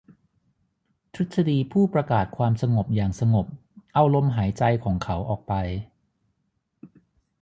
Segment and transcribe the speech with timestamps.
[1.13, 3.45] ทฤษฎีผู้ประกาศความสงบอย่างสงบ
[3.93, 5.53] เอาลมหายใจของเขาออกไป